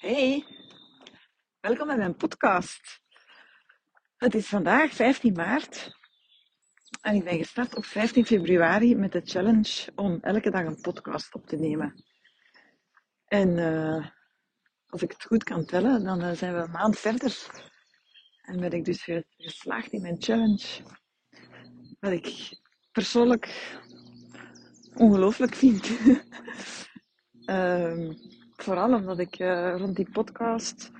[0.00, 0.44] Hey,
[1.60, 3.00] welkom bij mijn podcast.
[4.16, 5.96] Het is vandaag 15 maart
[7.00, 11.34] en ik ben gestart op 15 februari met de challenge om elke dag een podcast
[11.34, 12.04] op te nemen.
[13.24, 14.06] En uh,
[14.86, 17.46] als ik het goed kan tellen, dan uh, zijn we een maand verder
[18.42, 20.82] en ben ik dus geslaagd in mijn challenge.
[21.98, 22.58] Wat ik
[22.92, 23.76] persoonlijk
[24.94, 25.90] ongelooflijk vind.
[27.46, 28.16] um,
[28.62, 30.90] Vooral omdat ik uh, rond die podcast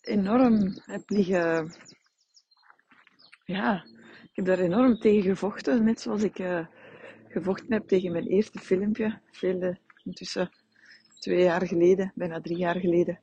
[0.00, 1.74] enorm heb liggen.
[3.44, 3.84] Ja,
[4.22, 5.84] ik heb daar enorm tegen gevochten.
[5.84, 6.66] Net zoals ik uh,
[7.28, 9.20] gevochten heb tegen mijn eerste filmpje.
[9.30, 10.50] Veel, intussen
[11.18, 13.20] twee jaar geleden, bijna drie jaar geleden.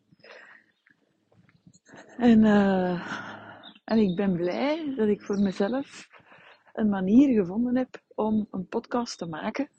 [2.18, 3.14] En, uh,
[3.84, 6.08] en ik ben blij dat ik voor mezelf
[6.74, 9.70] een manier gevonden heb om een podcast te maken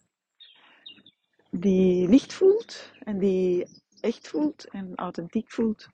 [1.60, 3.66] die licht voelt en die
[4.00, 5.88] echt voelt en authentiek voelt.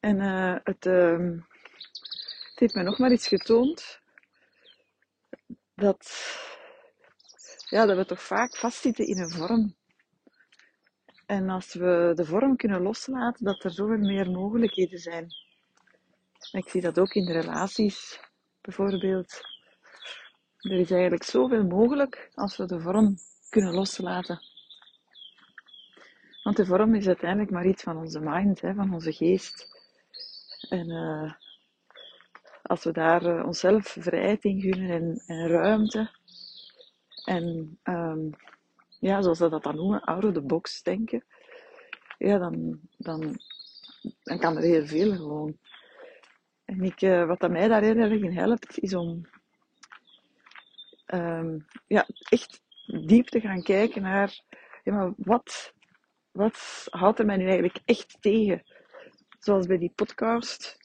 [0.00, 0.20] En
[0.64, 1.18] het, uh,
[2.50, 4.00] het heeft mij nog maar iets getoond
[5.74, 6.10] dat,
[7.68, 9.74] ja, dat we toch vaak vastzitten in een vorm.
[11.26, 15.26] En als we de vorm kunnen loslaten, dat er zoveel meer mogelijkheden zijn.
[16.52, 18.20] Ik zie dat ook in de relaties,
[18.60, 19.40] bijvoorbeeld.
[20.56, 23.16] Er is eigenlijk zoveel mogelijk als we de vorm
[23.48, 24.40] kunnen loslaten.
[26.42, 29.68] Want de vorm is uiteindelijk maar iets van onze mind, hè, van onze geest.
[30.68, 31.32] En uh,
[32.62, 36.10] als we daar uh, onszelf vrijheid in gunnen en, ruimte.
[37.24, 38.30] En um,
[39.00, 41.24] ja, zoals we dat dan noemen, out of the box denken.
[42.18, 43.40] Ja, dan, dan,
[44.22, 45.58] dan kan er heel veel gewoon.
[46.64, 49.26] En ik, uh, wat dat mij daar heel erg in helpt, is om
[51.06, 54.44] um, ja, echt diep te gaan kijken naar
[54.86, 55.72] ja, maar wat,
[56.30, 58.62] wat houdt er mij nu eigenlijk echt tegen?
[59.38, 60.76] Zoals bij die podcast.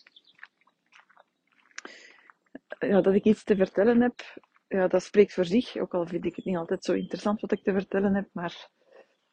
[2.79, 5.77] Ja, dat ik iets te vertellen heb, ja, dat spreekt voor zich.
[5.77, 8.69] Ook al vind ik het niet altijd zo interessant wat ik te vertellen heb, maar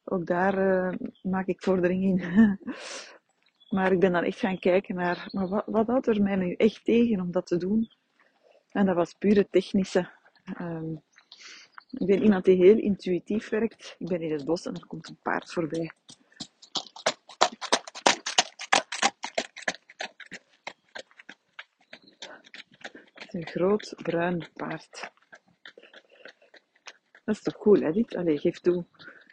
[0.04, 2.18] ook daar uh, maak ik vordering in.
[3.76, 6.52] maar ik ben dan echt gaan kijken naar, maar wat, wat houdt er mij nu
[6.52, 7.90] echt tegen om dat te doen?
[8.68, 10.10] En dat was pure technische.
[10.60, 11.02] Um,
[11.90, 13.96] ik ben iemand die heel intuïtief werkt.
[13.98, 15.92] Ik ben in het bos en er komt een paard voorbij.
[23.28, 25.10] Een groot bruin paard.
[27.24, 28.16] Dat is toch cool, hè, dit?
[28.16, 28.84] Allee, geef toe.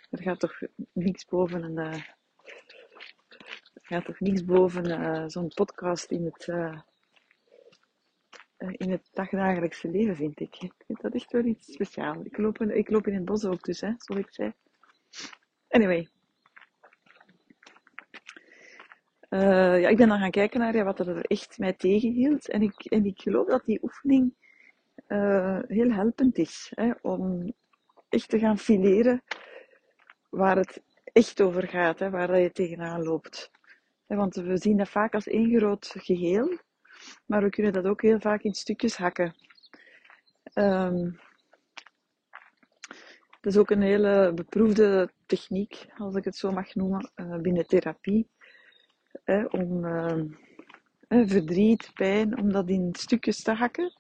[0.10, 0.62] Er gaat toch
[0.94, 1.78] niks boven een...
[1.78, 1.94] Uh,
[3.74, 6.48] er gaat toch niks boven uh, zo'n podcast in het...
[6.48, 6.80] Uh,
[8.72, 10.56] in het dagdagelijkse leven, vind ik.
[10.56, 12.26] Ik vind dat echt wel iets speciaals.
[12.26, 14.54] Ik loop, in, ik loop in het bos ook dus, hè, zoals ik zei.
[15.70, 16.08] Anyway.
[19.30, 22.50] Uh, ja, ik ben dan gaan kijken naar ja, wat er echt mij tegenhield.
[22.50, 24.34] En ik, en ik geloof dat die oefening
[25.08, 26.72] uh, heel helpend is.
[26.76, 27.54] Hè, om
[28.10, 29.24] echt te gaan fileren
[30.30, 32.00] waar het echt over gaat.
[32.00, 33.52] Hè, waar je tegenaan loopt.
[34.08, 36.60] want we zien dat vaak als één groot geheel.
[37.26, 39.36] Maar we kunnen dat ook heel vaak in stukjes hakken.
[40.54, 41.20] Um,
[43.42, 47.68] dat is ook een hele beproefde techniek, als ik het zo mag noemen, uh, binnen
[47.68, 48.30] therapie.
[49.50, 50.22] Om uh,
[51.08, 53.94] verdriet, pijn, om dat in stukjes te hakken.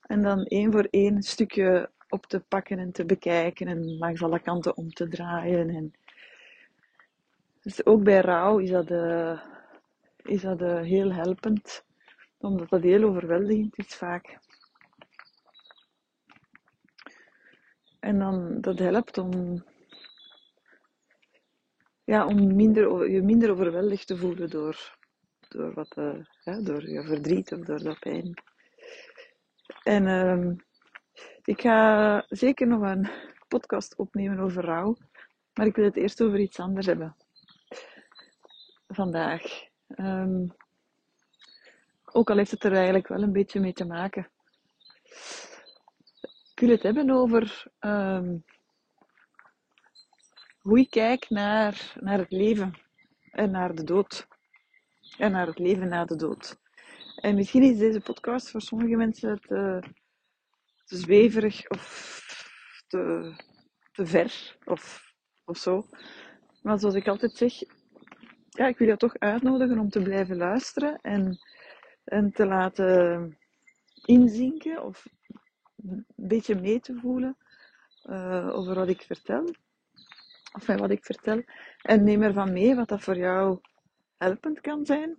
[0.00, 4.40] En dan één voor één stukje op te pakken en te bekijken en langs alle
[4.40, 5.68] kanten om te draaien.
[5.70, 5.92] En
[7.62, 9.40] dus ook bij rouw is dat, uh,
[10.22, 11.84] is dat heel helpend
[12.38, 14.38] omdat dat heel overweldigend is vaak.
[18.00, 19.64] En dan, dat helpt om,
[22.04, 24.96] ja, om minder, je minder overweldigd te voelen door,
[25.48, 25.94] door, wat,
[26.44, 28.42] ja, door je verdriet of door dat pijn.
[29.82, 30.56] En uh,
[31.44, 33.10] ik ga zeker nog een
[33.48, 34.96] podcast opnemen over rouw,
[35.54, 37.16] maar ik wil het eerst over iets anders hebben.
[38.86, 39.42] Vandaag.
[39.96, 40.54] Um,
[42.12, 44.30] ook al heeft het er eigenlijk wel een beetje mee te maken.
[46.52, 48.44] Ik wil het hebben over um,
[50.58, 52.78] hoe ik kijk naar, naar het leven
[53.30, 54.26] en naar de dood.
[55.18, 56.58] En naar het leven na de dood.
[57.16, 59.82] En misschien is deze podcast voor sommige mensen te,
[60.84, 62.22] te zweverig of
[62.86, 63.32] te,
[63.92, 65.12] te ver of,
[65.44, 65.86] of zo.
[66.62, 67.52] Maar zoals ik altijd zeg,
[68.48, 71.38] ja, ik wil je toch uitnodigen om te blijven luisteren en
[72.08, 73.36] en te laten
[74.04, 75.06] inzinken of
[75.76, 77.36] een beetje mee te voelen
[78.04, 79.54] uh, over wat ik vertel.
[80.52, 81.42] of wat ik vertel.
[81.82, 83.60] En neem ervan mee wat dat voor jou
[84.16, 85.16] helpend kan zijn.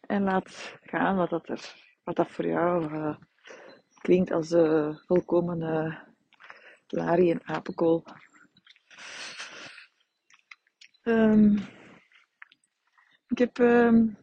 [0.00, 1.74] En laat gaan wat dat, er,
[2.04, 3.16] wat dat voor jou uh,
[4.00, 8.04] klinkt als uh, volkomen uh, en apenkool.
[11.04, 11.56] Um,
[13.28, 14.16] ik, heb, um,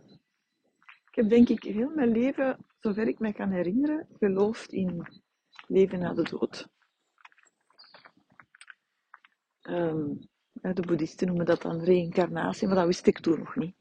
[1.10, 5.08] ik heb denk ik heel mijn leven, zover ik me kan herinneren, geloofd in
[5.68, 6.68] leven na de dood.
[9.62, 10.20] Um,
[10.62, 13.76] de boeddhisten noemen dat dan reïncarnatie, maar dat wist ik toen nog niet.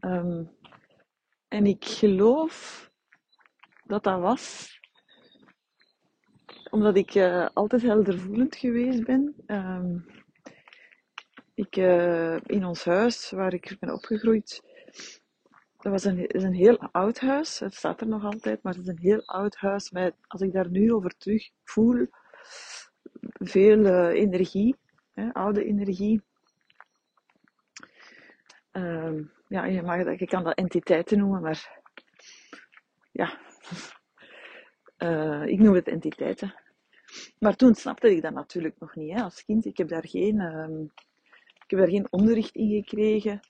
[0.00, 0.50] Um,
[1.48, 2.90] en ik geloof
[3.84, 4.80] dat dat was
[6.70, 9.34] omdat ik uh, altijd heldervoelend geweest ben.
[9.46, 10.06] Um,
[11.54, 14.62] ik, uh, in ons huis waar ik ben opgegroeid,
[15.82, 17.58] dat was een, is een heel oud huis.
[17.58, 20.52] Het staat er nog altijd, maar het is een heel oud huis met, als ik
[20.52, 22.06] daar nu over terug voel,
[23.32, 24.76] veel uh, energie,
[25.10, 26.22] hè, oude energie.
[28.72, 31.82] Um, ja, je, mag, je kan dat entiteiten noemen, maar
[33.12, 33.38] ja,
[34.98, 36.54] uh, ik noem het entiteiten.
[37.38, 39.64] Maar toen snapte ik dat natuurlijk nog niet hè, als kind.
[39.64, 40.92] Ik heb daar geen, um,
[41.64, 43.40] ik heb daar geen onderricht in gekregen.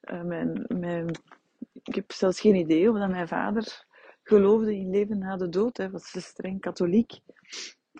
[0.00, 1.10] Uh, mijn, mijn,
[1.82, 3.84] ik heb zelfs geen idee of dat mijn vader
[4.22, 5.76] geloofde in leven na de dood.
[5.76, 7.20] Hij was streng katholiek.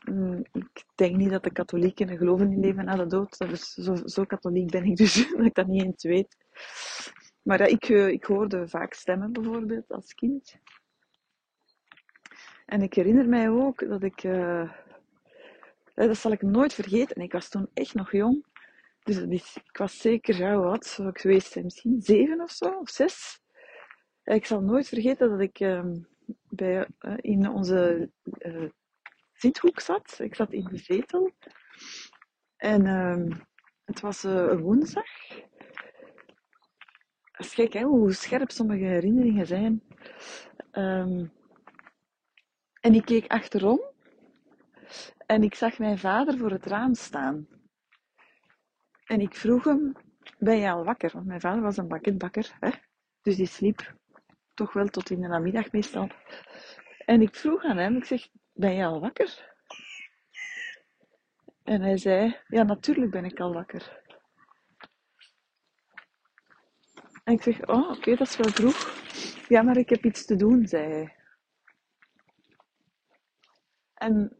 [0.05, 3.39] Mm, ik denk niet dat de katholieken geloven in leven na de dood.
[3.39, 6.37] Dat is, zo, zo katholiek ben ik dus dat ik dat niet eens weet.
[7.43, 10.59] Maar ik, eh, ik hoorde vaak stemmen bijvoorbeeld als kind.
[12.67, 14.73] En ik herinner mij ook dat ik, uh,
[15.95, 17.17] dat zal ik nooit vergeten.
[17.17, 18.45] En ik was toen echt nog jong.
[19.03, 19.17] Dus
[19.55, 21.65] ik was zeker, ja, wat zou ik geweest zijn?
[21.65, 23.41] Misschien zeven of zo, of zes.
[24.31, 25.85] En ik zal nooit vergeten dat ik uh,
[26.49, 28.11] bij, uh, in onze
[29.33, 30.19] zithoek zat.
[30.19, 31.31] Ik zat in de zetel.
[32.57, 33.31] En ehm,
[33.85, 34.23] het was
[34.61, 35.29] woensdag.
[37.33, 39.83] Het is gek hè, hoe scherp sommige herinneringen zijn.
[40.73, 41.33] Um,
[42.81, 43.81] en ik keek achterom
[45.27, 47.49] en ik zag mijn vader voor het raam staan.
[49.05, 49.93] En ik vroeg hem,
[50.39, 51.11] ben je al wakker?
[51.13, 52.71] Want mijn vader was een bakketbakker, hè?
[53.23, 53.99] dus die sliep
[54.61, 56.09] toch wel tot in de namiddag meestal.
[57.05, 59.55] En ik vroeg aan hem, ik zeg, ben je al wakker?
[61.63, 64.03] En hij zei, ja natuurlijk ben ik al wakker.
[67.25, 68.79] En ik zeg, oh oké, dat is wel vroeg.
[69.49, 71.17] Ja, maar ik heb iets te doen, zei hij.
[73.95, 74.37] En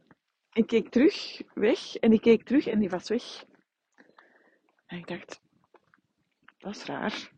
[0.53, 3.45] ik keek terug, weg, en ik keek terug en die was weg.
[4.85, 5.41] En ik dacht,
[6.57, 7.31] dat is raar.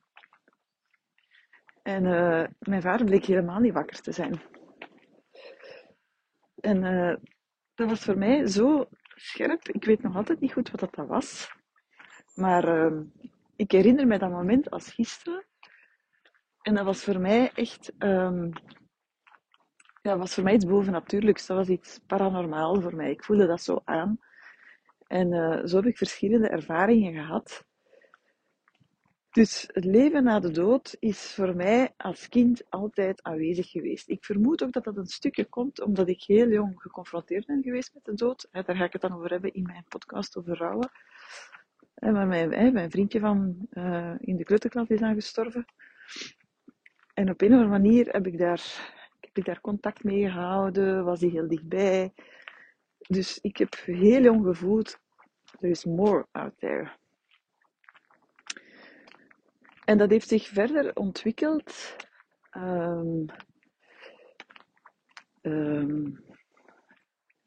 [1.83, 4.41] En uh, mijn vader bleek helemaal niet wakker te zijn.
[6.55, 7.15] En uh,
[7.73, 9.67] dat was voor mij zo scherp.
[9.67, 11.51] Ik weet nog altijd niet goed wat dat was.
[12.35, 13.01] Maar uh,
[13.55, 15.45] ik herinner me dat moment als gisteren.
[16.61, 18.51] En dat was voor mij echt um,
[20.01, 21.45] ja, was voor mij iets bovennatuurlijks.
[21.45, 23.11] Dat was iets paranormaal voor mij.
[23.11, 24.19] Ik voelde dat zo aan.
[25.07, 27.65] En uh, zo heb ik verschillende ervaringen gehad.
[29.33, 34.09] Dus het leven na de dood is voor mij als kind altijd aanwezig geweest.
[34.09, 37.93] Ik vermoed ook dat dat een stukje komt omdat ik heel jong geconfronteerd ben geweest
[37.93, 38.47] met de dood.
[38.51, 40.91] Daar ga ik het dan over hebben in mijn podcast over rouwen.
[41.93, 45.65] Maar mijn, mijn vriendje van uh, in de kleuterklas is aan gestorven.
[47.13, 51.05] En op een of andere manier heb ik daar heb ik daar contact mee gehouden?
[51.05, 52.13] Was hij heel dichtbij?
[52.97, 54.99] Dus ik heb heel jong gevoeld,
[55.59, 57.01] er is more out there.
[59.85, 61.95] En dat heeft zich verder ontwikkeld.
[62.57, 63.25] Um,
[65.41, 66.23] um,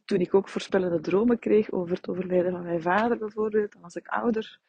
[0.05, 3.97] toen ik ook voorspellende dromen kreeg over het overlijden van mijn vader bijvoorbeeld, dan was
[3.97, 4.61] ik ouder.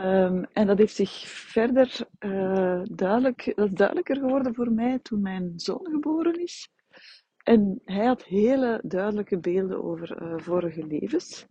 [0.00, 5.52] Um, en dat heeft zich verder uh, duidelijk, is duidelijker geworden voor mij toen mijn
[5.56, 6.68] zoon geboren is.
[7.42, 11.46] En hij had hele duidelijke beelden over uh, vorige levens.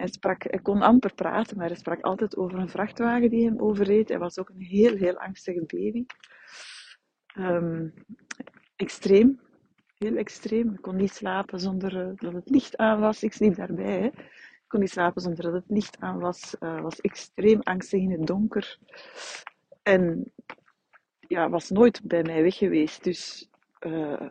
[0.00, 3.58] Hij, sprak, hij kon amper praten, maar hij sprak altijd over een vrachtwagen die hem
[3.58, 4.08] overreed.
[4.08, 6.04] Hij was ook een heel, heel angstige baby.
[7.38, 7.94] Um,
[8.76, 9.40] extreem,
[9.98, 10.72] heel extreem.
[10.72, 13.22] Ik kon niet slapen zonder dat het licht aan was.
[13.22, 14.00] Ik sliep daarbij.
[14.00, 14.10] Hè
[14.70, 16.56] kon niet slapen zonder dat het licht aan was.
[16.60, 18.78] Uh, was extreem angstig in het donker.
[19.82, 20.32] En
[21.20, 23.04] ja, was nooit bij mij weg geweest.
[23.04, 23.48] Dus,
[23.80, 24.28] uh,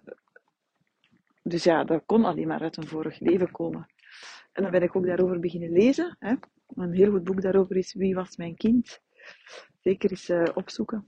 [1.43, 3.87] dus ja, dat kon alleen maar uit een vorig leven komen.
[4.51, 6.15] En dan ben ik ook daarover beginnen lezen.
[6.19, 6.35] Hè.
[6.67, 9.01] Een heel goed boek daarover is Wie was mijn kind?
[9.79, 11.05] Zeker eens uh, opzoeken.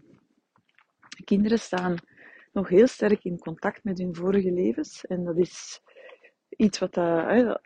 [1.24, 1.95] Kinderen staan
[2.51, 5.05] nog heel sterk in contact met hun vorige levens.
[5.05, 5.81] En dat is
[6.50, 7.60] iets wat dat,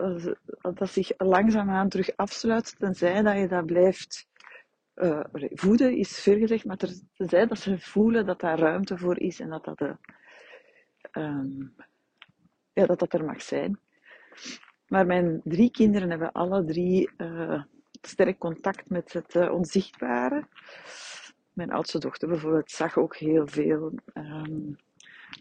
[0.61, 4.27] dat, dat zich langzaamaan terug afsluit, tenzij dat je dat blijft
[4.95, 6.77] uh, voeden, is veel gezegd, maar
[7.13, 9.97] tenzij dat ze voelen dat daar ruimte voor is en dat dat, de,
[11.11, 11.75] um,
[12.73, 13.79] ja, dat, dat er mag zijn.
[14.87, 17.63] Maar mijn drie kinderen hebben alle drie uh,
[18.01, 20.47] sterk contact met het uh, onzichtbare.
[21.53, 23.93] Mijn oudste dochter bijvoorbeeld zag ook heel veel.
[24.13, 24.75] Um,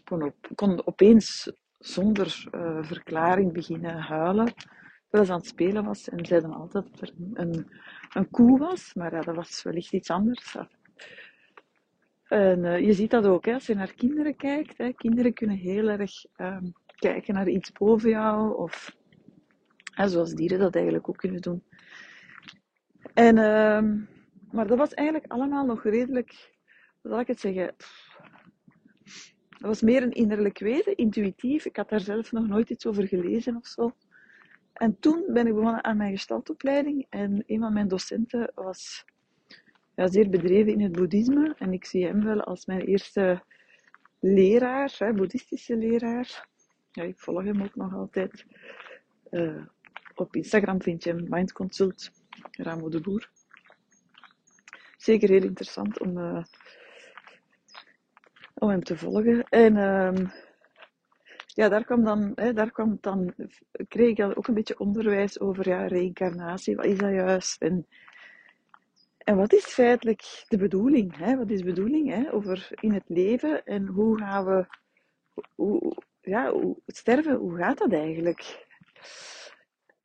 [0.03, 4.53] kon, op, kon opeens zonder uh, verklaring beginnen huilen.
[5.09, 7.71] Terwijl ze aan het spelen was en zei dan altijd dat er een,
[8.13, 8.93] een koe was.
[8.93, 10.57] Maar ja, dat was wellicht iets anders.
[12.27, 14.77] En je ziet dat ook hè, als je naar kinderen kijkt.
[14.77, 14.93] Hè.
[14.93, 18.57] Kinderen kunnen heel erg um, kijken naar iets boven jou.
[18.57, 18.95] Of
[19.95, 21.63] hè, zoals dieren dat eigenlijk ook kunnen doen.
[23.13, 23.81] En, uh,
[24.51, 26.51] maar dat was eigenlijk allemaal nog redelijk,
[27.01, 27.75] hoe zal ik het zeggen?
[29.49, 31.65] Dat was meer een innerlijk weten, intuïtief.
[31.65, 33.91] Ik had daar zelf nog nooit iets over gelezen of zo.
[34.73, 37.05] En toen ben ik begonnen aan mijn gestaltopleiding.
[37.09, 39.05] En een van mijn docenten was
[39.95, 41.55] ja, zeer bedreven in het boeddhisme.
[41.57, 43.43] En ik zie hem wel als mijn eerste
[44.19, 46.47] leraar, hè, boeddhistische leraar.
[46.91, 48.45] Ja, ik volg hem ook nog altijd.
[49.31, 49.65] Uh,
[50.15, 52.11] op Instagram vind je hem, Mind Consult,
[52.51, 53.29] Ramo de Boer.
[54.97, 56.43] Zeker heel interessant om, uh,
[58.53, 59.43] om hem te volgen.
[59.49, 60.29] En uh,
[61.47, 63.33] ja, daar kwam dan, hè, daar kwam dan,
[63.87, 66.75] kreeg ik dan ook een beetje onderwijs over ja, reïncarnatie.
[66.75, 67.61] Wat is dat juist?
[67.61, 67.87] En,
[69.17, 71.17] en wat is feitelijk de bedoeling?
[71.17, 71.37] Hè?
[71.37, 72.33] Wat is de bedoeling hè?
[72.33, 74.65] over in het leven en hoe gaan we,
[75.55, 78.65] hoe, ja, hoe, sterven, hoe gaat dat eigenlijk?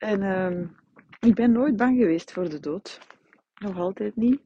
[0.01, 0.67] En uh,
[1.19, 2.99] ik ben nooit bang geweest voor de dood.
[3.55, 4.41] Nog altijd niet.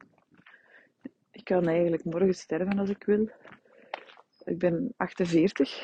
[1.30, 3.30] Ik kan eigenlijk morgen sterven als ik wil.
[4.44, 5.80] Ik ben 48.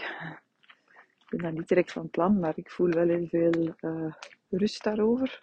[1.18, 4.12] Ik ben daar niet direct van plan, maar ik voel wel heel veel uh,
[4.50, 5.38] rust daarover.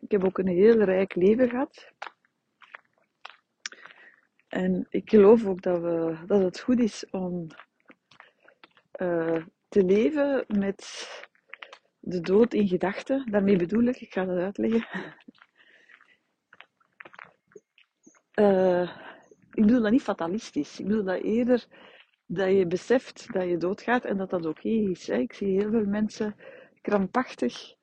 [0.00, 1.92] Ik heb ook een heel rijk leven gehad.
[4.48, 7.46] En ik geloof ook dat, we, dat het goed is om
[9.00, 11.08] uh, te leven met
[12.08, 13.30] de dood in gedachten.
[13.30, 14.86] Daarmee bedoel ik, ik ga dat uitleggen.
[18.34, 18.82] Uh,
[19.52, 20.80] ik bedoel dat niet fatalistisch.
[20.80, 21.66] Ik bedoel dat eerder
[22.26, 25.06] dat je beseft dat je doodgaat en dat dat oké is.
[25.06, 25.16] Hè.
[25.16, 26.36] Ik zie heel veel mensen
[26.80, 27.74] krampachtig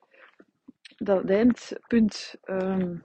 [0.98, 3.03] dat eindpunt um,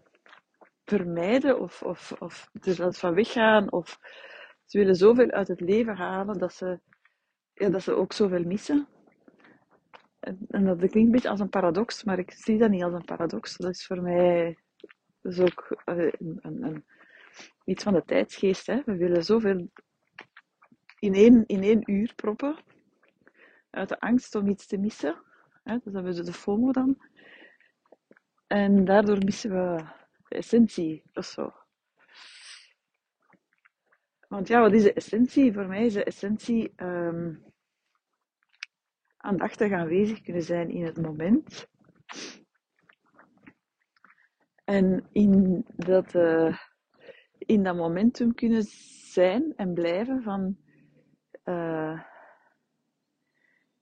[0.85, 3.73] vermijden of, of, of er zelfs van weggaan.
[3.73, 3.99] Of
[4.67, 6.81] ze willen zoveel uit het leven halen dat ze,
[7.55, 8.89] ja, dat ze ook zoveel missen.
[10.21, 13.05] En, dat klinkt een beetje als een paradox, maar ik zie dat niet als een
[13.05, 13.57] paradox.
[13.57, 14.59] Dat is voor mij
[15.21, 16.85] dat ook een, een,
[17.65, 18.67] iets van de tijdsgeest.
[18.67, 18.83] Hè.
[18.85, 19.69] We willen zoveel
[20.99, 22.57] in één, in één uur proppen.
[23.71, 25.23] Uit de angst om iets te missen.
[25.63, 25.79] Hè.
[25.85, 26.99] Dus hebben we de FOMO dan.
[28.47, 29.85] En daardoor missen we
[30.29, 31.53] de essentie of zo.
[34.29, 35.53] Want ja, wat is de essentie?
[35.53, 37.50] Voor mij is de essentie um,
[39.21, 41.69] aandachtig aanwezig kunnen zijn in het moment.
[44.65, 46.59] En in dat, uh,
[47.39, 48.63] in dat momentum kunnen
[49.13, 50.57] zijn en blijven van
[51.45, 52.03] uh,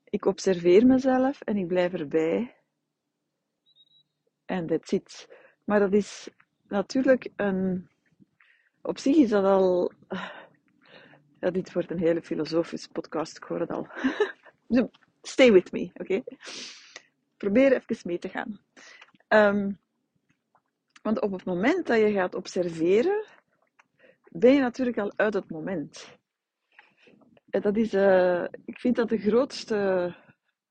[0.05, 2.57] ik observeer mezelf en ik blijf erbij.
[4.45, 5.29] En that's it.
[5.65, 6.29] Maar dat is
[6.69, 7.89] natuurlijk een.
[8.83, 9.93] Op zich is dat al.
[11.41, 13.89] Ja, dit wordt een hele filosofische podcast, ik hoor het al.
[15.29, 16.23] Stay with me, oké?
[17.37, 18.61] Probeer even mee te gaan.
[19.29, 19.79] Um,
[21.03, 23.25] want op het moment dat je gaat observeren,
[24.31, 26.19] ben je natuurlijk al uit het moment.
[27.51, 30.15] En dat is, uh, ik vind dat de grootste,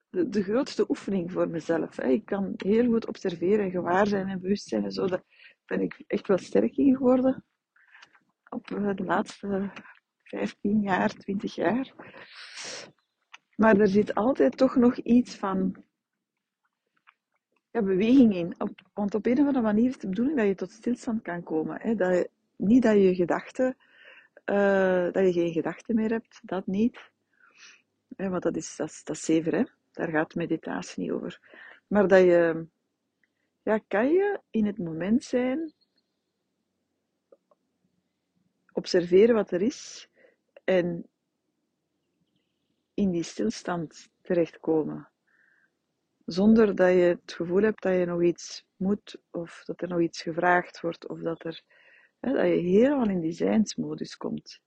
[0.10, 1.96] de, grootste oefening voor mezelf.
[1.96, 2.08] Hè.
[2.08, 5.08] Ik kan heel goed observeren en gewaar zijn en bewust zijn en zo.
[5.08, 5.24] Daar
[5.66, 7.46] ben ik echt wel sterk in geworden.
[8.50, 9.72] Op uh, de laatste
[10.24, 11.94] 15 jaar, 20 jaar.
[13.58, 15.84] Maar er zit altijd toch nog iets van
[17.72, 18.56] ja, beweging in.
[18.94, 21.82] Want op een of andere manier is de bedoeling dat je tot stilstand kan komen.
[21.82, 21.96] Hè?
[21.96, 23.78] Dat niet dat je gedachten,
[24.46, 27.12] uh, dat je geen gedachten meer hebt, dat niet.
[28.08, 29.64] Want dat is, dat dat is hè?
[29.92, 31.40] daar gaat meditatie niet over.
[31.88, 32.68] Maar dat je,
[33.64, 35.74] ja, kan je in het moment zijn,
[38.72, 40.10] observeren wat er is
[40.64, 41.06] en
[42.98, 45.10] in die stilstand terechtkomen.
[46.26, 50.00] Zonder dat je het gevoel hebt dat je nog iets moet, of dat er nog
[50.02, 51.62] iets gevraagd wordt, of dat, er,
[52.20, 54.60] hè, dat je helemaal in die zijnsmodus komt.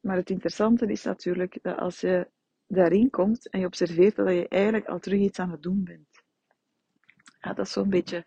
[0.00, 2.30] Maar het interessante is natuurlijk dat als je
[2.66, 6.22] daarin komt en je observeert dat je eigenlijk al terug iets aan het doen bent.
[7.40, 8.24] Ja, dat is zo'n beetje.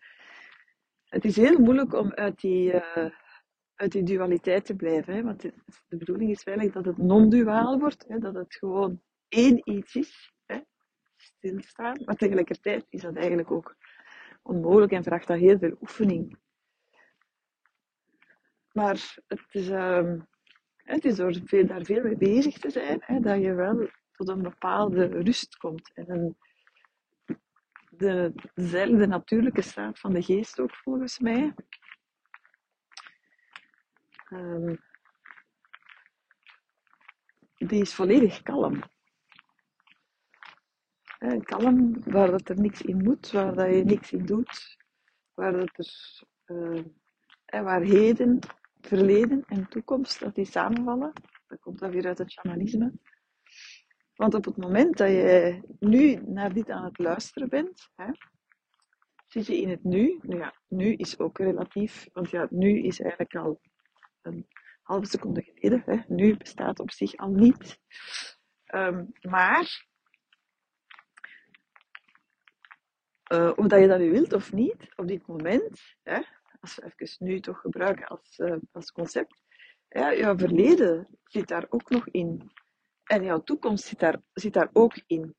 [1.04, 3.10] Het is heel moeilijk om uit die, uh,
[3.76, 5.14] uit die dualiteit te blijven.
[5.14, 5.22] Hè?
[5.22, 5.52] Want de
[5.88, 8.18] bedoeling is eigenlijk dat het non-duaal wordt, hè?
[8.18, 10.60] dat het gewoon één iets is, hè?
[11.16, 12.02] stilstaan.
[12.04, 13.76] Maar tegelijkertijd is dat eigenlijk ook
[14.42, 16.38] onmogelijk en vraagt dat heel veel oefening.
[18.72, 20.12] Maar het is, uh,
[20.76, 24.28] het is door veel, daar veel mee bezig te zijn, hè, dat je wel tot
[24.28, 25.92] een bepaalde rust komt.
[25.94, 26.36] En een,
[27.90, 31.54] de, dezelfde natuurlijke staat van de geest ook volgens mij.
[34.30, 34.78] Um,
[37.58, 38.82] die is volledig kalm.
[41.18, 44.76] En kalm, waar dat er niks in moet, waar dat je niks in doet,
[45.34, 48.38] waar dat er, uh, waar heden
[48.80, 51.12] verleden en toekomst, dat die samenvallen.
[51.46, 52.92] Dat komt dan weer uit het shamanisme.
[54.14, 58.10] Want op het moment dat je nu naar dit aan het luisteren bent, hè,
[59.26, 60.18] zit je in het nu.
[60.22, 63.60] Nou ja, nu is ook relatief, want ja, nu is eigenlijk al
[64.26, 64.46] een
[64.82, 65.82] halve seconde geleden.
[65.86, 66.14] Hè.
[66.14, 67.78] Nu bestaat op zich al niet.
[68.74, 69.86] Um, maar,
[73.32, 76.20] uh, of dat je dat nu wilt of niet, op dit moment, hè,
[76.60, 79.44] als we even nu toch gebruiken als, uh, als concept,
[79.88, 82.50] jouw verleden zit daar ook nog in.
[83.04, 85.34] En jouw toekomst zit daar, zit daar ook in.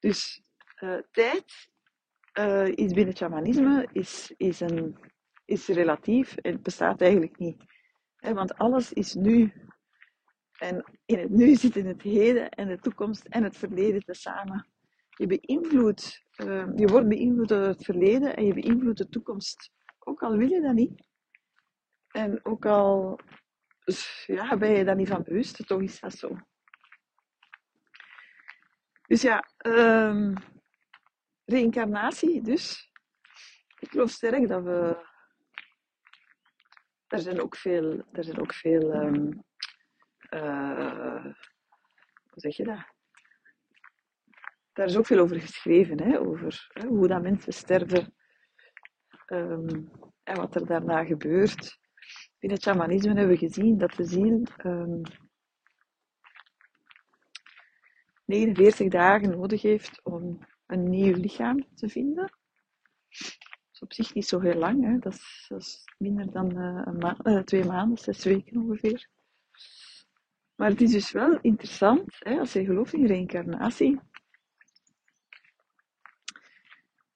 [0.00, 0.42] Dus
[0.80, 1.68] uh, tijd
[2.74, 4.98] is binnen shamanisme is, is, een,
[5.44, 7.73] is relatief en bestaat eigenlijk niet.
[8.32, 9.52] Want alles is nu.
[10.58, 14.66] En in het nu zitten het heden en de toekomst en het verleden tezamen.
[15.08, 20.22] Je beïnvloedt, uh, je wordt beïnvloed door het verleden en je beïnvloedt de toekomst ook
[20.22, 21.06] al wil je dat niet.
[22.08, 23.18] En ook al
[24.26, 26.38] ja, ben je daar niet van bewust, toch is dat zo.
[29.06, 30.34] Dus ja, um,
[31.44, 32.90] reïncarnatie dus.
[33.78, 35.12] Ik geloof sterk dat we...
[37.14, 38.04] Er zijn ook veel...
[38.12, 39.44] Er zijn ook veel um,
[40.30, 41.24] uh,
[42.30, 42.92] hoe zeg je dat?
[44.72, 48.14] Daar is ook veel over geschreven, hè, over hè, hoe dat mensen sterven
[49.26, 49.90] um,
[50.22, 51.78] en wat er daarna gebeurt.
[52.38, 55.02] In het shamanisme hebben we gezien dat de ziel um,
[58.24, 62.38] 49 dagen nodig heeft om een nieuw lichaam te vinden.
[63.74, 64.98] Is op zich niet zo heel lang, hè?
[64.98, 66.54] Dat, is, is minder dan
[66.98, 69.08] ma uh, twee maanden, zes weken ongeveer.
[70.54, 74.00] Maar het is dus wel interessant, hè, als je gelooft in reïncarnatie,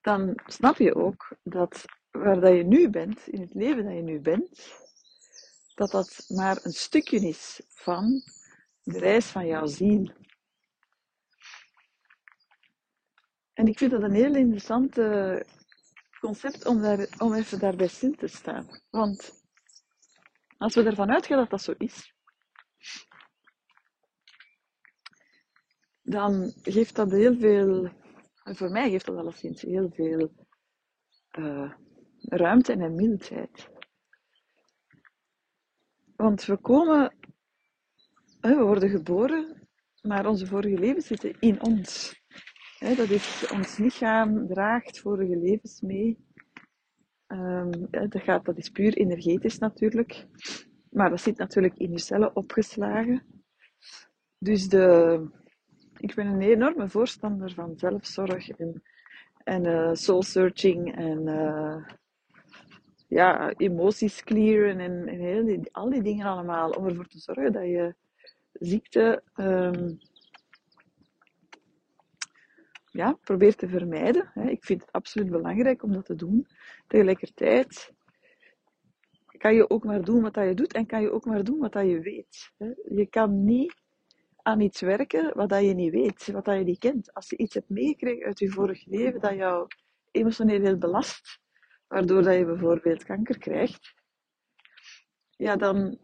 [0.01, 4.03] dan snap je ook dat waar dat je nu bent, in het leven dat je
[4.03, 4.73] nu bent,
[5.75, 8.23] dat dat maar een stukje is van
[8.83, 10.11] de reis van jouw ziel.
[13.53, 14.99] En ik vind dat een heel interessant
[16.21, 18.67] concept om, daar, om even daarbij stil te staan.
[18.91, 19.33] Want
[20.59, 22.15] als we ervan uitgaan dat dat zo is,
[26.03, 27.91] dan geeft dat heel veel,
[28.45, 30.47] voor mij geeft dat alleszins heel veel
[31.39, 31.73] uh,
[32.21, 33.69] ruimte en mildheid.
[36.17, 37.15] Want we komen,
[38.41, 39.69] we worden geboren,
[40.03, 42.21] maar onze vorige levens zitten in ons.
[42.79, 46.19] Dat is, ons lichaam draagt vorige levens mee.
[47.27, 50.27] Um, dat, gaat, dat is puur energetisch natuurlijk.
[50.91, 53.23] Maar dat zit natuurlijk in je cellen opgeslagen.
[54.39, 55.21] Dus de,
[55.97, 58.83] ik ben een enorme voorstander van zelfzorg en,
[59.45, 61.87] en uh, soul searching en uh,
[63.09, 66.71] ja, emoties clearen en, en heel die, al die dingen allemaal.
[66.71, 67.95] Om ervoor te zorgen dat je
[68.53, 69.99] ziekte um,
[72.91, 74.31] ja, probeert te vermijden.
[74.35, 76.47] Ik vind het absoluut belangrijk om dat te doen.
[76.87, 77.93] Tegelijkertijd
[79.39, 81.73] kan je ook maar doen wat je doet en kan je ook maar doen wat
[81.73, 82.53] je weet.
[82.89, 83.75] Je kan niet
[84.43, 87.15] aan iets werken wat je niet weet, wat je niet kent.
[87.15, 89.67] Als je iets hebt meegekregen uit je vorig leven dat jou
[90.11, 91.41] emotioneel heel belast,
[91.89, 93.95] waardoor dat je bijvoorbeeld kanker krijgt,
[95.31, 95.99] ja, dan,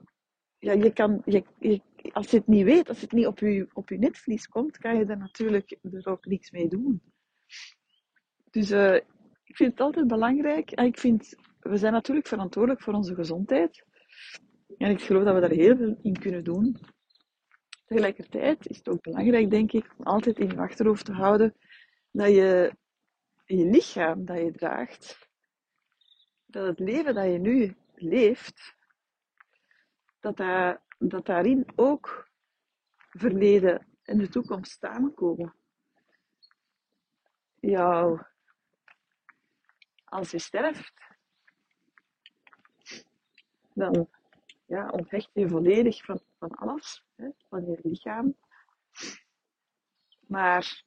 [0.58, 1.80] ja, je kan, je,
[2.12, 4.96] als je het niet weet, als het niet op je, op je netvlies komt, kan
[4.96, 7.02] je er natuurlijk er ook niks mee doen.
[8.50, 8.94] Dus uh,
[9.44, 10.70] ik vind het altijd belangrijk.
[10.70, 13.84] En ik vind, we zijn natuurlijk verantwoordelijk voor onze gezondheid.
[14.78, 16.76] En ik geloof dat we daar heel veel in kunnen doen.
[17.86, 21.54] Tegelijkertijd is het ook belangrijk, denk ik, om altijd in je achterhoofd te houden
[22.10, 22.72] dat je
[23.44, 25.28] je lichaam dat je draagt,
[26.46, 28.76] dat het leven dat je nu leeft,
[30.20, 32.30] dat, dat, dat daarin ook
[33.10, 35.54] verleden en de toekomst samenkomen.
[37.60, 38.20] Jou,
[40.04, 40.92] als je sterft,
[43.74, 44.08] dan
[44.66, 48.36] ja, onthecht je volledig van, van alles, hè, van je lichaam.
[50.26, 50.84] Maar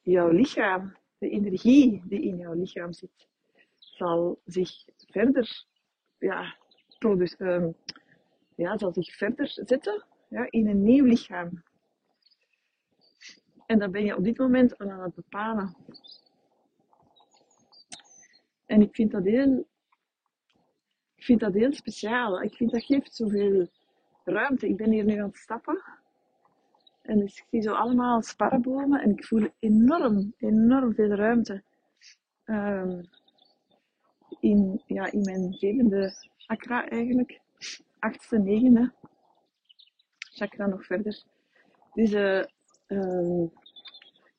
[0.00, 3.28] jouw lichaam, de energie die in jouw lichaam zit,
[3.74, 5.64] zal zich verder,
[6.18, 6.56] ja,
[7.38, 7.76] um,
[8.56, 11.62] ja, zal zich verder zetten ja, in een nieuw lichaam.
[13.66, 15.76] En dat ben je op dit moment aan het bepalen.
[18.66, 19.66] En ik vind dat heel,
[21.14, 22.42] ik vind dat heel speciaal.
[22.42, 23.68] Ik vind dat geeft zoveel
[24.24, 24.68] ruimte.
[24.68, 25.82] Ik ben hier nu aan het stappen.
[27.02, 31.62] En ik zie zo allemaal sparrenbomen en ik voel enorm, enorm veel ruimte.
[32.44, 33.08] Um,
[34.40, 37.40] in, ja, in mijn zevende chakra eigenlijk.
[38.06, 38.92] Achtste, negende
[40.18, 41.22] chakra nog verder.
[41.94, 43.46] Dus uh,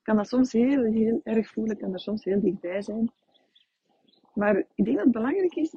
[0.01, 3.11] kan dat soms heel, heel erg voelen, kan er soms heel dichtbij zijn.
[4.33, 5.75] Maar ik denk dat het belangrijk is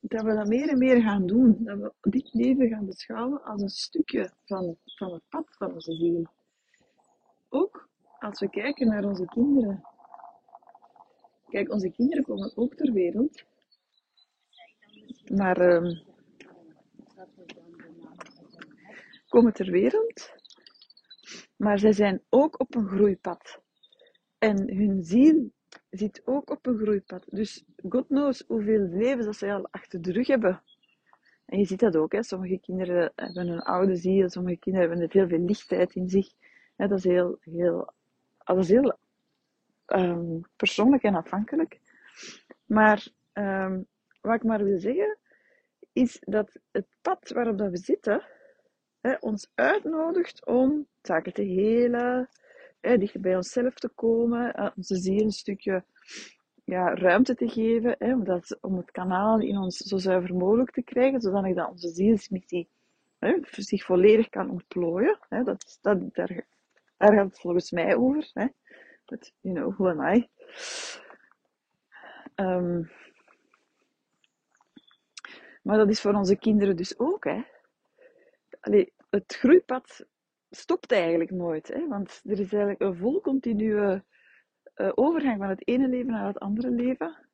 [0.00, 1.56] dat we dat meer en meer gaan doen.
[1.60, 5.92] Dat we dit leven gaan beschouwen als een stukje van, van het pad van onze
[5.92, 6.26] ziel.
[7.48, 9.84] Ook als we kijken naar onze kinderen.
[11.48, 13.44] Kijk, onze kinderen komen ook ter wereld.
[15.30, 16.12] Maar um,
[19.34, 20.34] komen ter wereld.
[21.56, 23.60] Maar zij zijn ook op een groeipad.
[24.38, 25.50] En hun ziel
[25.90, 27.26] zit ook op een groeipad.
[27.28, 30.62] Dus God knows hoeveel levens dat zij al achter de rug hebben.
[31.44, 32.22] En je ziet dat ook, hè.
[32.22, 36.28] sommige kinderen hebben een oude ziel, sommige kinderen hebben heel veel lichtheid in zich.
[36.76, 37.92] dat is heel, heel,
[38.44, 38.98] dat is heel
[39.86, 41.80] um, persoonlijk en afhankelijk.
[42.64, 43.86] Maar um,
[44.20, 45.18] wat ik maar wil zeggen,
[45.92, 48.33] is dat het pad waarop dat we zitten,
[49.08, 52.28] hè, ons uitnodigt om zaken te helen,
[52.80, 55.84] hè, dichter bij onszelf te komen, onze ziel een stukje
[56.64, 60.70] ja, ruimte te geven, hè, om, dat, om het kanaal in ons zo zuiver mogelijk
[60.70, 62.68] te krijgen, zodat dat onze zielsmissie
[63.18, 65.18] hè, zich volledig kan ontplooien.
[65.28, 66.46] Hè, dat, dat, daar,
[66.96, 68.30] gaat het volgens mij over.
[68.32, 68.46] Hè.
[69.40, 70.28] You know, who am I?
[72.36, 72.90] Um,
[75.62, 77.24] maar dat is voor onze kinderen dus ook.
[77.24, 77.42] Hè.
[78.64, 80.06] Allee, het groeipad
[80.50, 81.68] stopt eigenlijk nooit.
[81.68, 81.88] Hè?
[81.88, 84.02] Want er is eigenlijk een vol continue
[84.76, 87.28] uh, overgang van het ene leven naar het andere leven.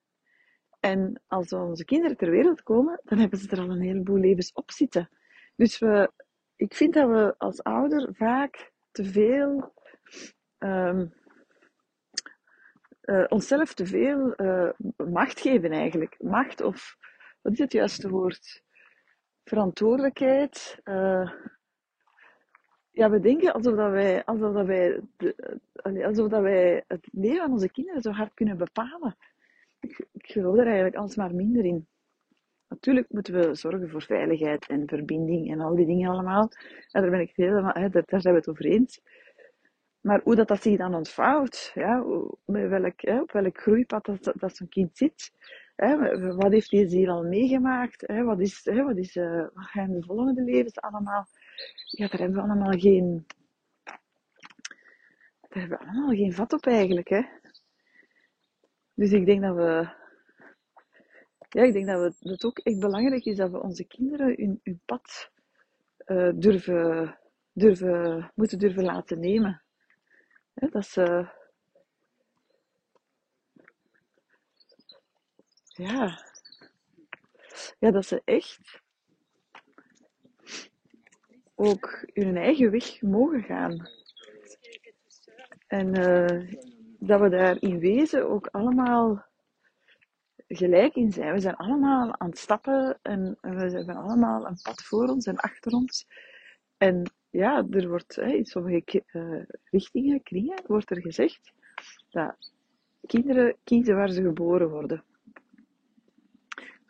[0.80, 4.52] En als onze kinderen ter wereld komen, dan hebben ze er al een heleboel levens
[4.52, 5.10] op zitten.
[5.56, 6.12] Dus we,
[6.56, 9.74] ik vind dat we als ouder vaak te veel
[10.58, 11.12] um,
[13.02, 16.14] uh, onszelf te veel uh, macht geven eigenlijk.
[16.18, 16.96] Macht of,
[17.42, 18.64] wat is het juiste woord?
[19.44, 20.81] Verantwoordelijkheid.
[20.85, 21.33] Uh,
[22.90, 25.00] ja, we denken alsof, dat wij, alsof, dat wij,
[26.05, 29.16] alsof dat wij het leven van onze kinderen zo hard kunnen bepalen.
[29.81, 31.88] Ik, ik geloof er eigenlijk alsmaar minder in.
[32.68, 36.48] Natuurlijk moeten we zorgen voor veiligheid en verbinding en al die dingen allemaal.
[36.90, 39.00] En daar ben ik helemaal, hè, daar, daar zijn we het over eens.
[40.00, 42.05] Maar hoe dat, dat zich dan ontvouwt, ja,
[42.44, 45.33] met welk, hè, op welk groeipad dat, dat zo'n kind zit,
[45.80, 49.64] hè, wat heeft die ziel al meegemaakt, hè, wat, is, hè, wat, is, uh, wat
[49.64, 51.26] gaan de volgende levens allemaal
[51.84, 53.26] ja, daar hebben we allemaal geen,
[55.40, 57.22] daar hebben we allemaal geen vat op eigenlijk, hè.
[58.94, 59.88] Dus ik denk dat we,
[61.48, 64.60] ja, ik denk dat we, het ook echt belangrijk is dat we onze kinderen hun,
[64.62, 65.30] hun pad
[66.06, 67.18] uh, durven,
[67.52, 69.62] durven, moeten durven laten nemen.
[70.54, 71.28] Dat ze,
[75.80, 76.18] ja,
[77.78, 78.80] ja, dat ze echt
[81.54, 83.88] ook hun eigen weg mogen gaan.
[85.66, 86.52] En uh,
[86.98, 89.24] dat we daar in wezen ook allemaal
[90.48, 91.32] gelijk in zijn.
[91.32, 95.36] We zijn allemaal aan het stappen en we hebben allemaal een pad voor ons en
[95.36, 96.06] achter ons.
[96.76, 101.52] En ja, er wordt in sommige uh, richtingen, kringen, wordt er gezegd
[102.10, 102.52] dat
[103.06, 105.04] kinderen kiezen waar ze geboren worden.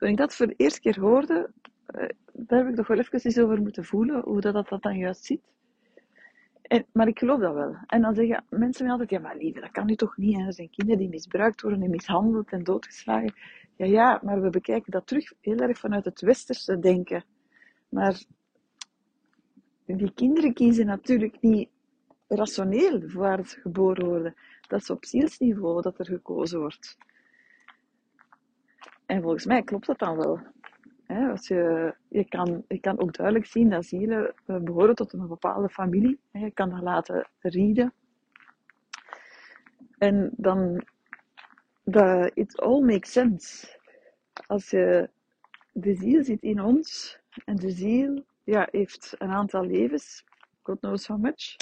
[0.00, 1.50] Toen ik dat voor de eerste keer hoorde,
[1.86, 4.96] eh, daar heb ik nog wel even eens over moeten voelen, hoe dat, dat, dan
[4.96, 5.40] juist zit.
[6.62, 7.76] En, maar ik geloof dat wel.
[7.86, 10.38] En dan zeggen mensen mij altijd, ja maar lieve, dat kan nu toch niet.
[10.38, 13.34] Er zijn kinderen die misbruikt worden en mishandeld en doodgeslagen.
[13.76, 17.24] Ja, ja, maar we bekijken dat terug heel erg vanuit het westerse denken.
[17.88, 18.24] Maar
[19.86, 21.68] die kinderen kiezen natuurlijk niet
[22.28, 24.34] rationeel waar ze geboren worden.
[24.68, 26.96] Dat is op zielsniveau dat er gekozen wordt.
[29.10, 30.40] En volgens mij klopt dat dan wel.
[31.06, 35.12] Hè, als je, je, kan, je kan ook duidelijk zien dat zielen eh, behoren tot
[35.12, 36.20] een bepaalde familie.
[36.30, 37.92] Hè, je kan dat laten rieden.
[39.98, 40.84] En dan,
[41.84, 43.78] dat it all makes sense.
[44.46, 45.10] Als je,
[45.72, 50.24] de ziel zit in ons en de ziel ja, heeft een aantal levens,
[50.62, 51.56] God knows how much,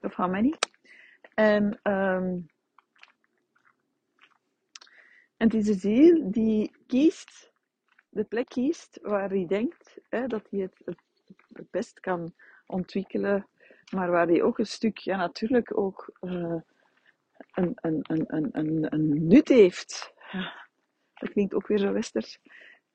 [0.00, 0.54] of how many.
[1.34, 2.46] En, um,
[5.38, 7.52] en het is de ziel die kiest,
[8.08, 10.98] de plek kiest waar hij denkt hè, dat hij het, het,
[11.52, 12.34] het, best kan
[12.66, 13.46] ontwikkelen,
[13.90, 16.60] maar waar hij ook een stuk, ja natuurlijk ook uh,
[17.52, 20.14] een, een, een, een, een, nut heeft.
[21.14, 22.38] Dat klinkt ook weer zo westers.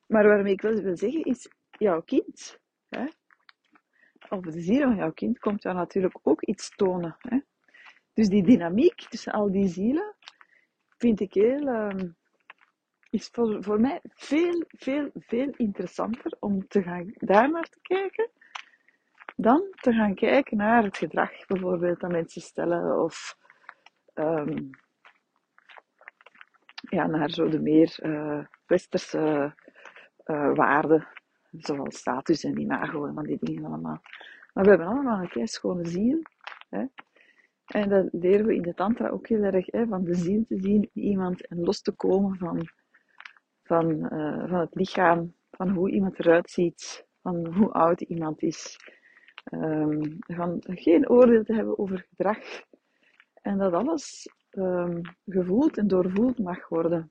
[0.06, 3.04] Maar waarmee ik wel wil zeggen is, jouw kind, hè,
[4.28, 7.16] of de ziel van jouw kind, komt jou natuurlijk ook iets tonen.
[7.18, 7.38] Hè.
[8.12, 10.14] Dus die dynamiek tussen al die zielen
[10.96, 12.10] vind ik heel, uh,
[13.14, 18.30] is voor, voor mij veel, veel, veel interessanter om te gaan daar naar te kijken,
[19.36, 23.36] dan te gaan kijken naar het gedrag bijvoorbeeld dat mensen stellen of
[24.14, 24.70] um,
[26.74, 29.54] ja, naar zo de meer uh, westerse
[30.24, 31.08] uh, waarden,
[31.50, 34.00] zoals status en imago en van die dingen allemaal.
[34.52, 36.22] Maar we hebben allemaal een kei schone ziel.
[36.68, 36.84] Hè?
[37.64, 40.58] En dat leren we in de tantra ook heel erg, hè, van de ziel te
[40.60, 42.68] zien in iemand en los te komen van,
[43.64, 48.76] van, uh, van het lichaam, van hoe iemand eruit ziet, van hoe oud iemand is.
[49.52, 52.38] Um, van geen oordeel te hebben over gedrag.
[53.42, 57.10] En dat alles um, gevoeld en doorvoeld mag worden.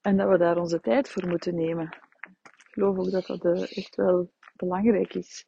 [0.00, 1.84] En dat we daar onze tijd voor moeten nemen.
[2.42, 5.46] Ik geloof ook dat dat uh, echt wel belangrijk is.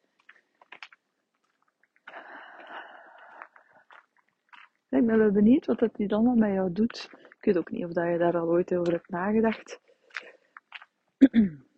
[4.89, 7.20] Ik ben wel benieuwd wat dat dit allemaal met jou doet.
[7.41, 9.81] Ik weet ook niet of je daar al ooit over hebt nagedacht.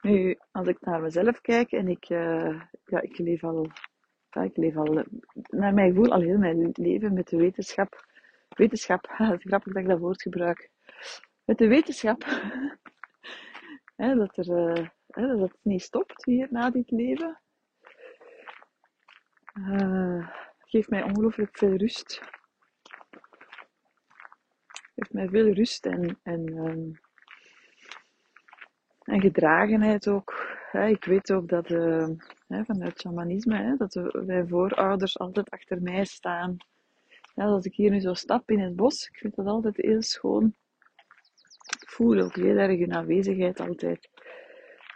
[0.00, 3.70] Nu, als ik naar mezelf kijk en ik, uh, ja, ik leef al,
[4.30, 8.06] ja, ik leef al, naar mijn gevoel, al heel mijn leven met de wetenschap.
[8.48, 10.70] Wetenschap, het is grappig dat ik dat woord gebruik.
[11.44, 12.24] Met de wetenschap
[13.96, 17.40] hè, dat, er, uh, dat het niet stopt hier na dit leven.
[19.54, 22.38] Uh, geeft mij ongelooflijk veel rust.
[25.00, 27.00] Geeft mij veel rust en, en, um,
[29.02, 30.58] en gedragenheid ook.
[30.72, 31.68] Ik weet ook dat
[32.48, 36.56] hè, vanuit shamanisme, hè, dat de, wij voorouders altijd achter mij staan.
[37.34, 40.02] Ja, als ik hier nu zo stap in het bos, ik vind dat altijd heel
[40.02, 40.54] schoon.
[41.80, 44.10] Ik voel ook heel erg hun aanwezigheid altijd.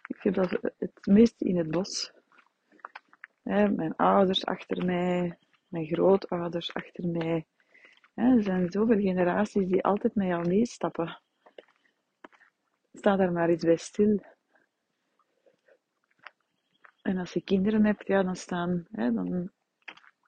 [0.06, 2.12] Ik heb dat het meest in het bos
[3.44, 5.38] mijn ouders achter mij,
[5.68, 7.46] mijn grootouders achter mij.
[8.14, 11.20] Er zijn zoveel generaties die altijd met jou meestappen.
[12.92, 14.22] Sta daar maar eens bij stil.
[17.02, 19.50] En als je kinderen hebt, ja, dan staan, hè, dan,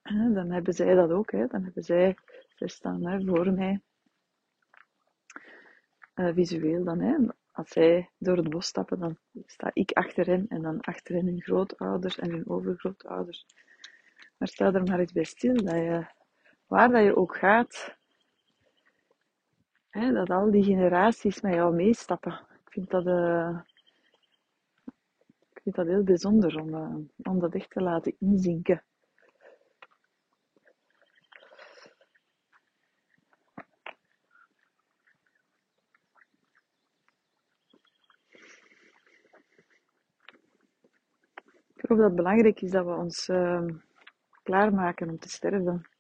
[0.03, 1.31] hè, dan hebben zij dat ook.
[1.31, 1.47] Hè.
[1.47, 2.17] Dan hebben zij,
[2.55, 3.81] zij staan hè, voor mij.
[6.15, 7.01] Uh, visueel dan.
[7.01, 7.17] Hè
[7.57, 11.27] als zij door het bos stappen, dan sta ik achter hen en dan achter hen
[11.27, 13.47] hun grootouders en hun overgrootouders.
[14.37, 16.07] Maar sta er maar eens bij stil dat je,
[16.67, 17.97] waar dat je ook gaat,
[19.89, 22.33] hè, dat al die generaties met jou meestappen.
[22.65, 23.61] Ik vind dat, uh,
[25.53, 28.85] ik vind dat heel bijzonder om, uh, om dat echt te laten inzinken.
[41.75, 43.67] Ik geloof dat het belangrijk is dat we ons uh,
[44.43, 45.96] klaarmaken om te sterven.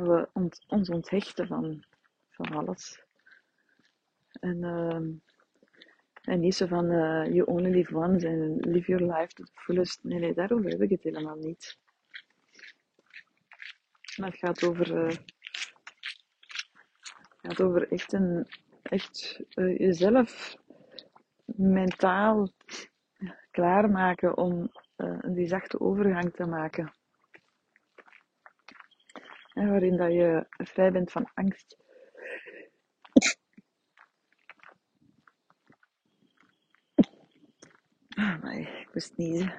[0.00, 1.84] We ont, ons onthechten van,
[2.28, 3.04] van alles.
[4.40, 5.00] En, uh,
[6.22, 9.50] en niet zo van uh, you only live once and live your life to the
[9.54, 10.04] fullest.
[10.04, 11.78] Nee, nee, daarover heb ik het helemaal niet.
[14.16, 15.08] Maar het gaat over, uh,
[17.28, 18.46] het gaat over echt een,
[18.82, 20.56] echt uh, jezelf
[21.44, 22.52] mentaal
[23.50, 24.70] klaarmaken om
[25.22, 26.92] die zachte overgang te maken.
[29.68, 31.76] Waarin dat je vrij bent van angst.
[38.08, 39.52] Ah, nee, ik moest niezen.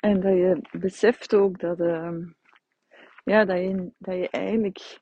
[0.00, 2.26] En dat je beseft ook dat, uh,
[3.24, 5.00] ja, dat, je, dat je eigenlijk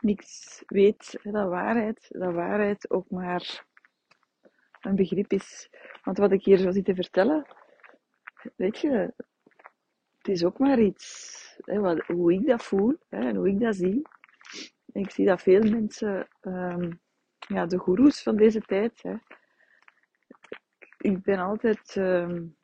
[0.00, 3.64] niks weet, dat waarheid, dat waarheid ook maar
[4.80, 5.70] een begrip is.
[6.02, 7.46] Want wat ik hier zo zit te vertellen,
[8.56, 9.14] weet je,
[10.18, 13.76] het is ook maar iets, hè, hoe ik dat voel hè, en hoe ik dat
[13.76, 14.02] zie.
[14.92, 17.00] Ik zie dat veel mensen, um,
[17.38, 19.16] ja, de goeroes van deze tijd, hè,
[21.00, 22.56] ik ben altijd um,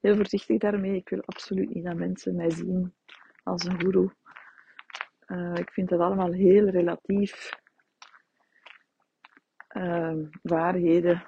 [0.00, 0.96] heel voorzichtig daarmee.
[0.96, 2.94] Ik wil absoluut niet dat mensen mij zien
[3.42, 4.14] als een goeroe.
[5.26, 7.50] Uh, ik vind dat allemaal heel relatief.
[9.76, 11.22] Uh, waarheden.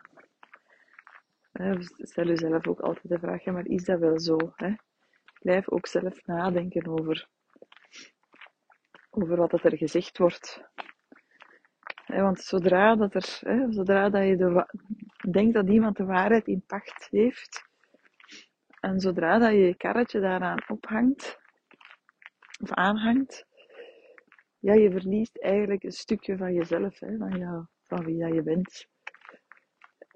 [1.97, 4.37] Stel jezelf ook altijd de vraag, maar is dat wel zo?
[4.57, 4.75] Hè?
[5.41, 7.29] Blijf ook zelf nadenken over,
[9.11, 10.65] over wat er gezegd wordt.
[12.07, 13.41] want zodra, dat er,
[13.71, 14.67] zodra dat je de,
[15.31, 17.65] denkt dat iemand de waarheid in pacht heeft,
[18.81, 21.41] en zodra dat je je karretje daaraan ophangt,
[22.61, 23.47] of aanhangt,
[24.59, 28.43] ja, je verliest eigenlijk een stukje van jezelf, hè, van, ja, van wie dat je
[28.43, 28.89] bent.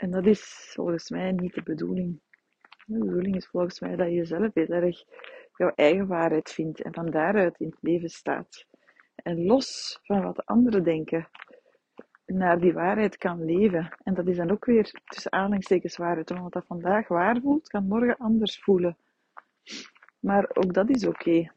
[0.01, 2.21] En dat is volgens mij niet de bedoeling.
[2.87, 5.05] De bedoeling is volgens mij dat je jezelf heel erg
[5.57, 8.67] jouw eigen waarheid vindt en van daaruit in het leven staat.
[9.15, 11.29] En los van wat anderen denken,
[12.27, 13.97] naar die waarheid kan leven.
[14.03, 16.29] En dat is dan ook weer tussen aanhalingstekens waarheid.
[16.29, 18.97] Want wat dat vandaag waar voelt, kan morgen anders voelen.
[20.21, 21.53] Maar ook dat is oké.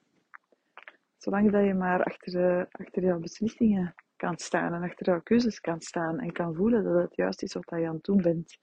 [1.17, 5.59] Zolang dat je maar achter, uh, achter jouw beslissingen kan staan en achter jouw keuzes
[5.59, 8.57] kan staan en kan voelen dat het juist is wat je aan het doen bent.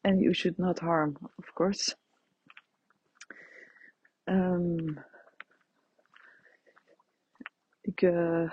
[0.00, 1.96] En you should not harm, of course.
[4.24, 5.04] Um,
[7.80, 8.52] ik, uh,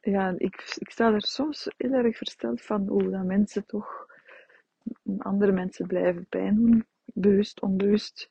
[0.00, 4.06] ja, ik, ik sta er soms heel erg versteld van hoe dat mensen toch
[5.18, 8.30] andere mensen blijven pijn doen, bewust, onbewust.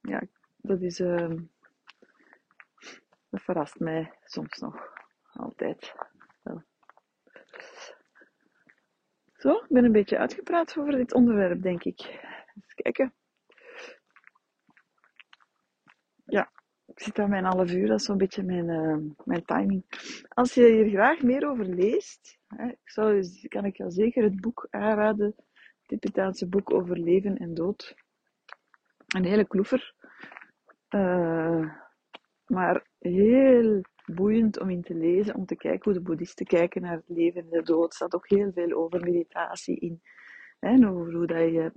[0.00, 0.22] Ja,
[0.56, 1.30] dat is, uh,
[3.38, 4.92] verrast mij soms nog,
[5.32, 5.94] altijd.
[9.36, 12.00] Zo, ik ben een beetje uitgepraat over dit onderwerp, denk ik.
[12.54, 13.14] Eens kijken.
[16.24, 16.50] Ja,
[16.86, 19.84] ik zit aan mijn half uur, dat is zo'n beetje mijn, uh, mijn timing.
[20.28, 24.40] Als je hier graag meer over leest, hè, ik zou, kan ik jou zeker het
[24.40, 27.94] boek aanraden, het Tibetaanse boek over leven en dood.
[29.06, 29.94] Een hele kloever.
[30.90, 31.72] Uh,
[32.46, 36.96] maar heel boeiend om in te lezen, om te kijken hoe de boeddhisten kijken naar
[36.96, 37.88] het leven en de dood.
[37.88, 40.02] Er staat ook heel veel over meditatie in.
[40.58, 41.72] Hè, en over hoe dat je,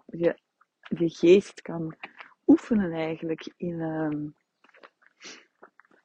[0.81, 1.95] je geest kan
[2.45, 4.29] oefenen eigenlijk in, uh,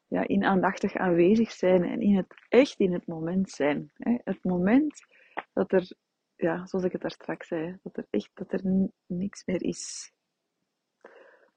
[0.07, 3.92] ja, in aandachtig aanwezig zijn en in het, echt in het moment zijn.
[3.94, 4.16] Hè.
[4.24, 5.07] Het moment
[5.53, 5.92] dat er,
[6.37, 10.12] ja, zoals ik het daar straks zei, dat er echt dat er niks meer is.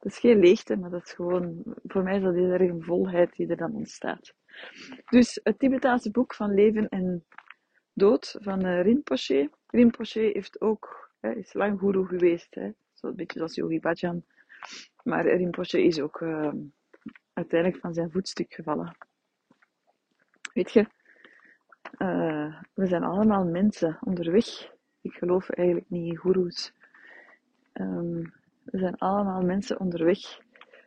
[0.08, 2.84] Dat is geen leegte, maar dat is gewoon, voor mij is dat heel erg een
[2.84, 4.34] volheid die er dan ontstaat.
[5.06, 7.26] Dus het Tibetaanse boek van leven en
[7.94, 9.50] dood van uh, Rinpoche.
[9.68, 14.26] Rinpoche heeft ook, hè, is lang guru geweest, hè, zo'n beetje zoals Yogi Bhajan.
[15.04, 16.54] Maar Rinpoche is ook uh,
[17.34, 18.98] uiteindelijk van zijn voetstuk gevallen.
[20.54, 20.88] Weet je,
[21.98, 24.72] uh, we zijn allemaal mensen onderweg.
[25.02, 26.74] Ik geloof eigenlijk niet in goeroes.
[27.74, 28.36] Um,
[28.72, 30.20] we zijn allemaal mensen onderweg.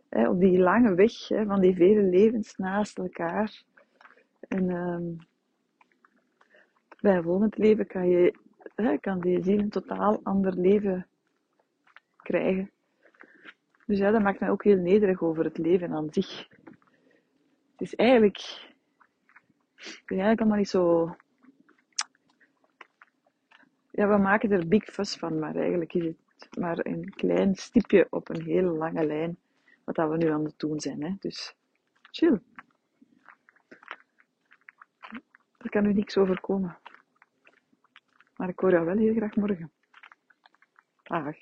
[0.09, 3.63] Hè, op die lange weg hè, van die vele levens naast elkaar.
[4.49, 5.19] En um,
[7.01, 8.35] bij een volgend leven kan, je,
[8.75, 11.07] hè, kan die ziel een totaal ander leven
[12.17, 12.71] krijgen.
[13.87, 16.49] Dus ja, dat maakt mij ook heel nederig over het leven aan zich.
[17.73, 18.37] Het is eigenlijk,
[19.75, 21.15] het is eigenlijk allemaal niet zo.
[23.91, 28.07] Ja, we maken er big fuss van, maar eigenlijk is het maar een klein stipje
[28.11, 29.39] op een hele lange lijn,
[29.85, 31.03] wat dat we nu aan het doen zijn.
[31.03, 31.15] Hè?
[31.19, 31.55] Dus
[32.11, 32.41] chill.
[35.59, 36.79] Er kan u niks overkomen.
[38.37, 39.73] Maar ik hoor jou wel heel graag morgen.
[41.03, 41.37] Dag.